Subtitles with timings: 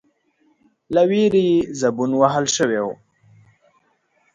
[0.93, 2.87] ،له وېرې يې زبون وهل شوی و،